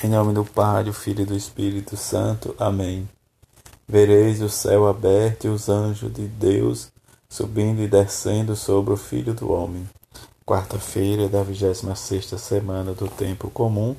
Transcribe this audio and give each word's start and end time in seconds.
Em 0.00 0.08
nome 0.08 0.32
do 0.32 0.44
Pai, 0.44 0.84
do 0.84 0.92
Filho 0.92 1.22
e 1.22 1.26
do 1.26 1.34
Espírito 1.34 1.96
Santo. 1.96 2.54
Amém. 2.56 3.08
Vereis 3.88 4.40
o 4.40 4.48
céu 4.48 4.86
aberto 4.86 5.46
e 5.46 5.48
os 5.48 5.68
anjos 5.68 6.12
de 6.14 6.22
Deus 6.22 6.92
subindo 7.28 7.82
e 7.82 7.88
descendo 7.88 8.54
sobre 8.54 8.94
o 8.94 8.96
Filho 8.96 9.34
do 9.34 9.50
Homem. 9.50 9.84
Quarta-feira 10.46 11.28
da 11.28 11.42
26 11.42 12.26
semana 12.40 12.92
do 12.92 13.08
tempo 13.08 13.50
comum. 13.50 13.96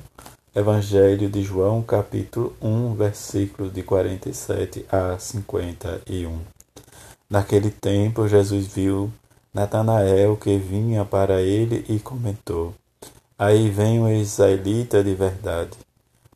Evangelho 0.56 1.28
de 1.28 1.42
João, 1.42 1.82
capítulo 1.82 2.56
1, 2.62 2.94
versículos 2.94 3.70
de 3.70 3.82
47 3.82 4.86
a 4.90 5.18
51. 5.18 6.38
Naquele 7.28 7.70
tempo, 7.70 8.26
Jesus 8.26 8.68
viu 8.68 9.12
Natanael 9.52 10.34
que 10.38 10.56
vinha 10.56 11.04
para 11.04 11.42
ele 11.42 11.84
e 11.90 11.98
comentou: 11.98 12.74
Aí 13.38 13.68
vem 13.68 14.00
o 14.00 14.08
israelita 14.08 15.04
de 15.04 15.14
verdade 15.14 15.89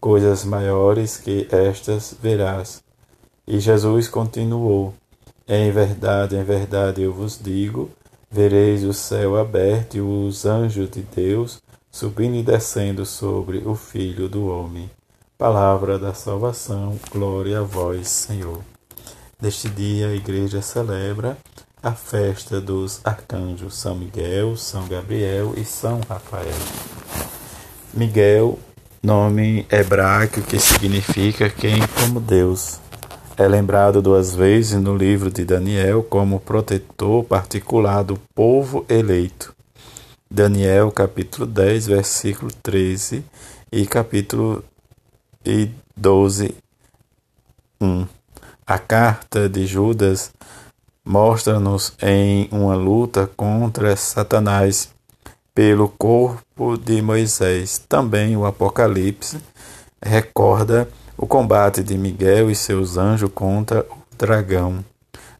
coisas 0.00 0.44
maiores 0.44 1.16
que 1.16 1.46
estas 1.50 2.14
verás. 2.20 2.82
E 3.46 3.60
Jesus 3.60 4.08
continuou: 4.08 4.94
Em 5.46 5.70
verdade, 5.70 6.36
em 6.36 6.42
verdade 6.42 7.02
eu 7.02 7.12
vos 7.12 7.38
digo: 7.40 7.90
vereis 8.30 8.84
o 8.84 8.92
céu 8.92 9.36
aberto 9.36 9.96
e 9.96 10.00
os 10.00 10.46
anjos 10.46 10.90
de 10.90 11.02
Deus 11.02 11.62
subindo 11.90 12.36
e 12.36 12.42
descendo 12.42 13.04
sobre 13.04 13.58
o 13.58 13.74
Filho 13.74 14.28
do 14.28 14.46
Homem. 14.46 14.88
Palavra 15.36 15.98
da 15.98 16.14
salvação, 16.14 16.98
glória 17.10 17.60
a 17.60 17.62
vós, 17.62 18.08
Senhor. 18.08 18.60
Neste 19.40 19.68
dia 19.68 20.08
a 20.08 20.14
igreja 20.14 20.62
celebra 20.62 21.36
a 21.82 21.92
festa 21.92 22.60
dos 22.60 23.00
arcanjos 23.02 23.74
São 23.74 23.96
Miguel, 23.96 24.56
São 24.56 24.86
Gabriel 24.86 25.54
e 25.56 25.64
São 25.64 26.00
Rafael. 26.08 26.54
Miguel 27.92 28.58
nome 29.02 29.66
hebraico 29.70 30.42
que 30.42 30.58
significa 30.58 31.48
quem 31.48 31.80
como 31.98 32.20
Deus. 32.20 32.78
É 33.36 33.48
lembrado 33.48 34.02
duas 34.02 34.34
vezes 34.34 34.78
no 34.78 34.94
livro 34.94 35.30
de 35.30 35.44
Daniel 35.44 36.02
como 36.02 36.40
protetor 36.40 37.24
particular 37.24 38.04
do 38.04 38.18
povo 38.34 38.84
eleito. 38.88 39.54
Daniel 40.30 40.92
capítulo 40.92 41.46
10, 41.46 41.86
versículo 41.86 42.52
13 42.62 43.24
e 43.72 43.86
capítulo 43.86 44.62
12, 45.96 46.54
1. 47.80 48.06
A 48.66 48.78
carta 48.78 49.48
de 49.48 49.66
Judas 49.66 50.30
mostra-nos 51.02 51.94
em 52.02 52.48
uma 52.52 52.76
luta 52.76 53.28
contra 53.34 53.96
Satanás 53.96 54.90
pelo 55.54 55.88
corpo 55.88 56.76
de 56.76 57.00
Moisés. 57.02 57.78
Também 57.88 58.36
o 58.36 58.44
Apocalipse 58.46 59.38
recorda 60.02 60.88
o 61.16 61.26
combate 61.26 61.82
de 61.82 61.96
Miguel 61.98 62.50
e 62.50 62.54
seus 62.54 62.96
anjos 62.96 63.30
contra 63.34 63.80
o 63.90 64.16
dragão. 64.16 64.84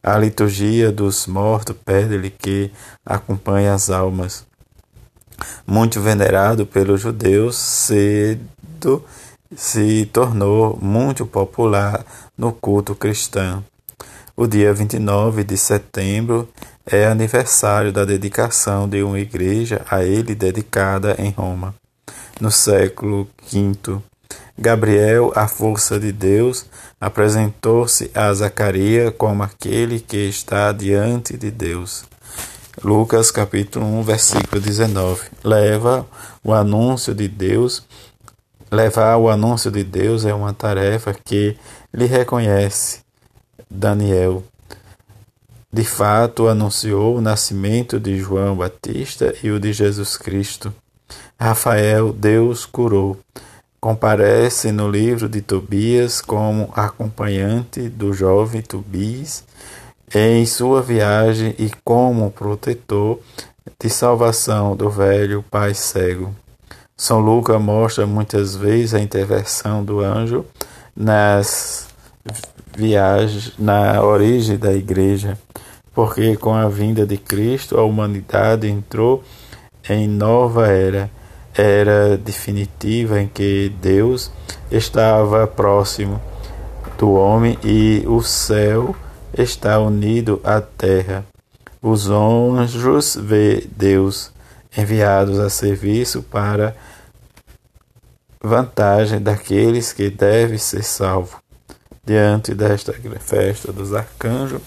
A 0.03 0.17
liturgia 0.19 0.91
dos 0.91 1.27
mortos 1.27 1.77
pede-lhe 1.85 2.31
que 2.31 2.71
acompanha 3.05 3.75
as 3.75 3.91
almas. 3.91 4.47
Muito 5.67 6.01
venerado 6.01 6.67
pelos 6.67 7.01
judeus, 7.01 7.57
cedo 7.57 9.05
se 9.57 10.07
tornou 10.13 10.79
muito 10.81 11.27
popular 11.27 12.05
no 12.37 12.53
culto 12.53 12.95
cristão. 12.95 13.65
O 14.41 14.47
dia 14.47 14.73
29 14.73 15.45
de 15.45 15.55
setembro 15.59 16.49
é 16.87 17.05
aniversário 17.05 17.93
da 17.93 18.07
dedicação 18.07 18.89
de 18.89 19.03
uma 19.03 19.21
igreja 19.21 19.85
a 19.91 20.03
ele 20.03 20.35
dedicada 20.35 21.15
em 21.19 21.29
Roma. 21.29 21.75
No 22.41 22.51
século 22.51 23.29
V, 23.53 24.01
Gabriel, 24.57 25.31
a 25.37 25.47
força 25.47 26.01
de 26.01 26.11
Deus, 26.11 26.65
apresentou-se 26.99 28.11
a 28.15 28.33
Zacarias 28.33 29.13
como 29.19 29.43
aquele 29.43 30.01
que 30.01 30.31
está 30.31 30.73
diante 30.73 31.37
de 31.37 31.51
Deus. 31.51 32.07
Lucas 32.83 33.31
capítulo 33.31 33.85
1, 33.85 34.03
versículo 34.05 34.59
19. 34.59 35.21
Leva 35.45 36.07
o 36.43 36.55
anúncio 36.55 37.15
de 37.15 37.29
Deus. 37.29 37.87
Levar 38.71 39.19
o 39.19 39.29
anúncio 39.29 39.71
de 39.71 39.85
Deus 39.85 40.25
é 40.25 40.33
uma 40.33 40.55
tarefa 40.55 41.13
que 41.13 41.59
lhe 41.93 42.07
reconhece 42.07 43.01
Daniel 43.71 44.43
de 45.73 45.85
fato 45.85 46.49
anunciou 46.49 47.17
o 47.17 47.21
nascimento 47.21 48.01
de 48.01 48.19
João 48.19 48.57
Batista 48.57 49.33
e 49.41 49.53
o 49.53 49.61
de 49.61 49.73
Jesus 49.73 50.17
Cristo. 50.17 50.75
Rafael, 51.39 52.13
Deus 52.13 52.67
curou. 52.67 53.17
Comparece 53.81 54.73
no 54.73 54.91
livro 54.91 55.29
de 55.29 55.41
Tobias 55.41 56.21
como 56.21 56.71
acompanhante 56.75 57.89
do 57.89 58.13
jovem 58.13 58.61
Tobias 58.61 59.45
em 60.13 60.45
sua 60.45 60.83
viagem 60.83 61.55
e 61.57 61.71
como 61.85 62.33
protetor 62.33 63.21
de 63.79 63.89
salvação 63.89 64.75
do 64.75 64.91
velho 64.91 65.45
pai 65.49 65.73
cego. 65.73 66.35
São 66.97 67.21
Lucas 67.21 67.63
mostra 67.63 68.07
muitas 68.07 68.57
vezes 68.57 68.93
a 68.93 69.01
intervenção 69.01 69.85
do 69.85 70.01
anjo 70.01 70.45
nas 70.97 71.87
viagens, 72.77 73.53
na 73.59 74.03
origem 74.03 74.57
da 74.57 74.73
igreja 74.73 75.39
porque 75.95 76.37
com 76.37 76.55
a 76.55 76.69
vinda 76.69 77.05
de 77.05 77.17
Cristo 77.17 77.79
a 77.79 77.85
humanidade 77.85 78.69
entrou 78.69 79.23
em 79.89 80.07
nova 80.09 80.69
era, 80.69 81.11
era 81.55 82.17
definitiva 82.17 83.21
em 83.21 83.27
que 83.27 83.73
Deus 83.81 84.31
estava 84.71 85.47
próximo 85.47 86.21
do 86.97 87.13
homem 87.13 87.59
e 87.65 88.05
o 88.07 88.23
céu 88.23 88.95
está 89.37 89.79
unido 89.79 90.41
à 90.45 90.61
terra. 90.61 91.25
Os 91.83 92.11
anjos 92.11 93.17
vê 93.17 93.67
Deus 93.75 94.31
enviados 94.77 95.39
a 95.39 95.49
serviço 95.49 96.23
para 96.23 96.77
vantagem 98.43 99.21
daqueles 99.21 99.93
que 99.93 100.11
devem 100.11 100.59
ser 100.59 100.83
salvos. 100.83 101.50
Diante 102.11 102.57
desta 102.57 102.93
festa 103.21 103.73
dos 103.73 103.95
arcanjos, 103.95 104.61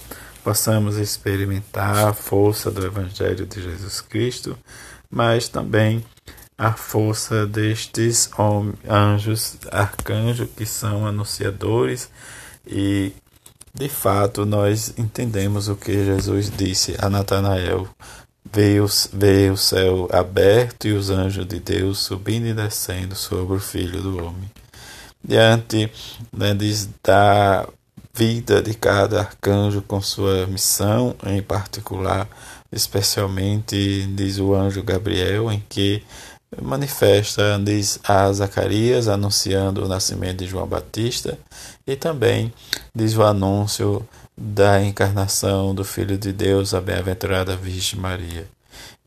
possamos 0.45 0.95
experimentar 0.95 2.07
a 2.07 2.13
força 2.13 2.71
do 2.71 2.85
Evangelho 2.85 3.45
de 3.45 3.61
Jesus 3.61 3.99
Cristo, 3.99 4.57
mas 5.11 5.49
também 5.49 6.05
a 6.57 6.71
força 6.71 7.45
destes 7.45 8.29
anjos, 8.89 9.57
arcanjos 9.69 10.47
que 10.55 10.65
são 10.65 11.05
anunciadores 11.05 12.09
e 12.65 13.11
de 13.73 13.89
fato 13.89 14.45
nós 14.45 14.93
entendemos 14.97 15.67
o 15.67 15.75
que 15.75 16.05
Jesus 16.05 16.49
disse 16.49 16.95
a 16.97 17.09
Natanael. 17.09 17.89
Veio, 18.53 18.85
veio 19.11 19.51
o 19.51 19.57
céu 19.57 20.07
aberto 20.13 20.87
e 20.87 20.93
os 20.93 21.09
anjos 21.09 21.45
de 21.45 21.59
Deus 21.59 21.99
subindo 21.99 22.47
e 22.47 22.53
descendo 22.53 23.15
sobre 23.17 23.57
o 23.57 23.59
Filho 23.59 24.01
do 24.01 24.23
Homem. 24.23 24.62
Diante 25.23 25.89
né, 26.31 26.53
da 27.03 27.67
vida 28.13 28.61
de 28.61 28.73
cada 28.73 29.21
arcanjo 29.21 29.81
com 29.81 30.01
sua 30.01 30.45
missão 30.45 31.15
em 31.25 31.41
particular, 31.41 32.27
especialmente 32.71 34.05
diz 34.15 34.37
o 34.37 34.53
anjo 34.53 34.83
Gabriel, 34.83 35.51
em 35.51 35.63
que 35.67 36.03
manifesta 36.61 37.59
diz 37.63 37.99
a 38.03 38.31
Zacarias 38.31 39.07
anunciando 39.07 39.83
o 39.83 39.87
nascimento 39.87 40.39
de 40.39 40.47
João 40.47 40.67
Batista 40.67 41.39
e 41.87 41.95
também 41.95 42.53
diz 42.93 43.15
o 43.15 43.23
anúncio 43.23 44.07
da 44.37 44.83
encarnação 44.83 45.73
do 45.73 45.83
Filho 45.83 46.17
de 46.17 46.31
Deus, 46.31 46.73
a 46.73 46.81
bem-aventurada 46.81 47.55
Virgem 47.55 47.99
Maria. 47.99 48.47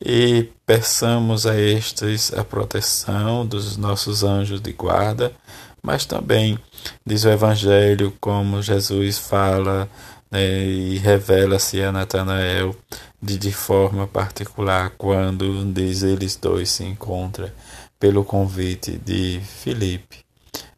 E 0.01 0.51
peçamos 0.65 1.47
a 1.47 1.59
estes 1.59 2.33
a 2.33 2.45
proteção 2.45 3.47
dos 3.47 3.77
nossos 3.77 4.23
anjos 4.23 4.61
de 4.61 4.73
guarda, 4.73 5.33
mas 5.87 6.05
também 6.05 6.59
diz 7.07 7.25
o 7.25 7.29
Evangelho 7.29 8.13
como 8.21 8.61
Jesus 8.61 9.19
fala 9.19 9.89
né, 10.29 10.67
e 10.67 10.99
revela-se 10.99 11.81
a 11.81 11.93
Natanael 11.93 12.75
de, 13.23 13.39
de 13.39 13.53
forma 13.53 14.05
particular 14.05 14.91
quando 14.99 15.65
diz 15.73 16.03
eles 16.03 16.35
dois 16.35 16.71
se 16.71 16.83
encontram 16.83 17.49
pelo 18.01 18.25
convite 18.25 18.99
de 18.99 19.41
Filipe. 19.41 20.25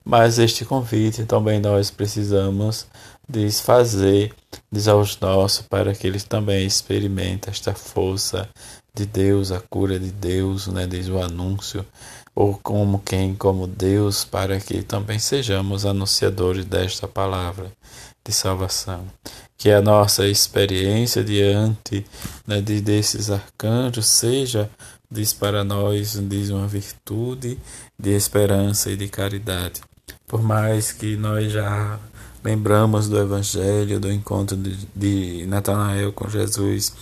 Mas 0.05 0.38
este 0.38 0.66
convite 0.66 1.25
também 1.25 1.58
nós 1.58 1.90
precisamos 1.90 2.87
desfazer, 3.26 4.34
diz 4.70 4.88
aos 4.88 5.19
nossos, 5.19 5.66
para 5.66 5.94
que 5.94 6.06
eles 6.06 6.25
também 6.25 6.66
experimentem 6.66 7.50
esta 7.50 7.72
força 7.72 8.46
de 8.99 9.06
Deus, 9.06 9.53
a 9.53 9.61
cura 9.61 9.99
de 9.99 10.11
Deus, 10.11 10.67
né, 10.67 10.85
diz 10.87 11.09
o 11.09 11.21
anúncio, 11.21 11.87
ou 12.35 12.59
como 12.61 12.99
quem, 12.99 13.33
como 13.33 13.67
Deus, 13.67 14.25
para 14.25 14.59
que 14.59 14.83
também 14.83 15.21
sejamos 15.21 15.87
anunciadores 15.87 16.65
desta 16.65 17.06
palavra 17.06 17.71
de 18.25 18.33
salvação. 18.33 19.06
Que 19.56 19.71
a 19.71 19.81
nossa 19.81 20.27
experiência 20.27 21.23
diante 21.23 22.05
né, 22.47 22.61
de, 22.61 22.81
desses 22.81 23.31
arcanjos 23.31 24.06
seja, 24.06 24.69
diz 25.09 25.33
para 25.33 25.62
nós, 25.62 26.19
diz 26.29 26.50
uma 26.50 26.67
virtude 26.67 27.56
de 27.99 28.11
esperança 28.11 28.91
e 28.91 28.97
de 28.97 29.09
caridade. 29.09 29.81
Por 30.27 30.43
mais 30.43 30.91
que 30.93 31.17
nós 31.17 31.53
já 31.53 31.99
lembramos 32.43 33.09
do 33.09 33.19
Evangelho, 33.19 34.00
do 34.00 34.11
encontro 34.11 34.56
de, 34.56 34.77
de 34.95 35.47
Natanael 35.47 36.12
com 36.12 36.29
Jesus 36.29 36.93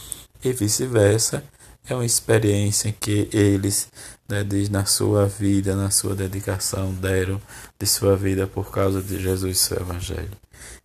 e 0.42 0.52
vice-versa, 0.52 1.42
é 1.88 1.94
uma 1.94 2.04
experiência 2.04 2.92
que 2.92 3.28
eles, 3.32 3.88
né, 4.28 4.42
diz, 4.42 4.68
na 4.68 4.84
sua 4.84 5.26
vida, 5.26 5.76
na 5.76 5.90
sua 5.90 6.14
dedicação, 6.14 6.92
deram 6.92 7.40
de 7.78 7.86
sua 7.86 8.16
vida 8.16 8.46
por 8.46 8.70
causa 8.70 9.00
de 9.00 9.20
Jesus 9.20 9.58
seu 9.58 9.78
Evangelho. 9.78 10.36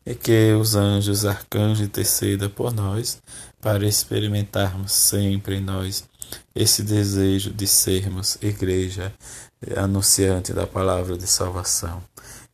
E 0.06 0.14
que 0.14 0.54
os 0.54 0.76
anjos, 0.76 1.26
arcanjos 1.26 1.82
intercedam 1.82 2.50
por 2.50 2.72
nós 2.74 3.20
para 3.60 3.88
experimentarmos 3.88 4.92
sempre 4.92 5.56
em 5.56 5.62
nós 5.62 6.04
esse 6.56 6.84
desejo 6.84 7.52
de 7.52 7.68
sermos 7.68 8.38
igreja 8.42 9.14
anunciante 9.76 10.54
da 10.54 10.68
palavra 10.68 11.18
de 11.18 11.28
salvação. 11.28 12.02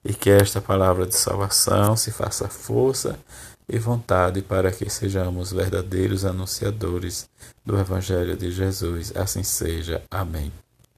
E 0.04 0.14
que 0.14 0.30
esta 0.30 0.62
palavra 0.62 1.06
de 1.06 1.16
salvação 1.16 1.98
se 1.98 2.12
faça 2.12 2.48
força 2.48 3.20
e 3.70 3.78
vontade 3.78 4.42
para 4.42 4.72
que 4.72 4.90
sejamos 4.90 5.52
verdadeiros 5.52 6.26
anunciadores 6.26 7.30
do 7.66 7.78
Evangelho 7.78 8.38
de 8.38 8.52
Jesus. 8.52 9.16
Assim 9.16 9.44
seja. 9.44 10.04
Amém. 10.10 10.52